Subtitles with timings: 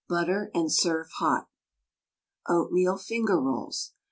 [0.09, 1.47] Butter and serve hot.
[2.49, 3.93] OATMEAL FINGER ROLLS.